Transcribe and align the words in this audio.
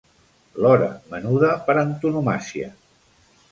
L'hora 0.63 0.87
menuda 1.11 1.53
per 1.69 1.77
antonomàsia. 1.83 2.75